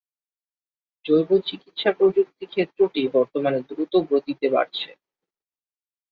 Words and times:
জৈব 1.05 1.29
চিকিৎসা 1.47 1.89
প্রযুক্তি 1.97 2.45
ক্ষেত্রটি 2.53 3.01
বর্তমানে 3.15 3.59
দ্রুত 3.69 3.93
গতিতে 4.11 4.47
বাড়ছে। 4.49 4.89